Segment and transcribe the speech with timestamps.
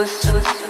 [0.00, 0.69] listen, listen.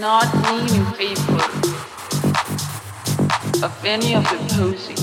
[0.00, 1.42] Not lean in favor
[3.64, 4.98] of any of the posing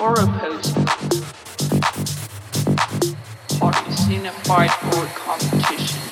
[0.00, 0.84] or opposing
[3.58, 6.02] parties in a fight or competition.